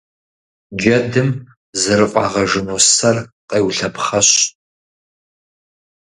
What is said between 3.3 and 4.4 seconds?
къеулъэпхъэщ.